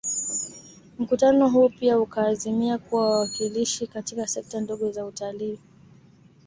[0.99, 5.59] Mkutano huu pia ukaazimia kuwa wawakilishi katika sekta ndogo za utalii